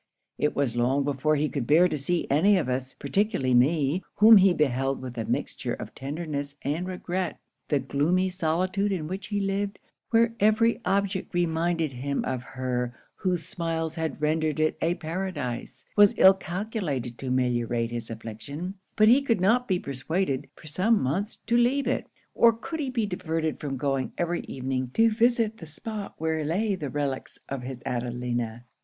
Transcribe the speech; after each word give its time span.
'It 0.39 0.55
was 0.55 0.75
long 0.75 1.03
before 1.03 1.35
he 1.35 1.47
could 1.47 1.67
bear 1.67 1.87
to 1.87 1.95
see 1.95 2.25
any 2.31 2.57
of 2.57 2.67
us; 2.67 2.95
particularly 2.95 3.53
me, 3.53 4.01
whom 4.15 4.37
he 4.37 4.51
beheld 4.51 4.99
with 4.99 5.15
a 5.15 5.25
mixture 5.25 5.75
of 5.75 5.93
tenderness 5.93 6.55
and 6.63 6.87
regret. 6.87 7.39
The 7.67 7.81
gloomy 7.81 8.29
solitude 8.29 8.91
in 8.91 9.07
which 9.07 9.27
he 9.27 9.39
lived, 9.39 9.77
where 10.09 10.33
every 10.39 10.79
object 10.85 11.35
reminded 11.35 11.91
him 11.93 12.25
of 12.25 12.41
her 12.41 12.95
whose 13.17 13.45
smiles 13.45 13.93
had 13.93 14.19
rendered 14.19 14.59
it 14.59 14.75
a 14.81 14.95
paradise, 14.95 15.85
was 15.95 16.15
ill 16.17 16.33
calculated 16.33 17.19
to 17.19 17.29
meliorate 17.29 17.91
his 17.91 18.09
affliction; 18.09 18.73
but 18.95 19.07
he 19.07 19.21
could 19.21 19.39
not 19.39 19.67
be 19.67 19.77
persuaded, 19.77 20.49
for 20.55 20.65
some 20.65 20.99
months, 20.99 21.35
to 21.35 21.55
leave 21.55 21.85
it, 21.85 22.07
or 22.33 22.53
could 22.53 22.79
he 22.79 22.89
be 22.89 23.05
diverted 23.05 23.59
from 23.59 23.77
going 23.77 24.13
every 24.17 24.41
evening 24.47 24.89
to 24.95 25.11
visit 25.13 25.57
the 25.57 25.67
spot 25.67 26.15
where 26.17 26.43
lay 26.43 26.73
the 26.73 26.89
relicts 26.89 27.37
of 27.47 27.61
his 27.61 27.83
Adelina. 27.85 28.65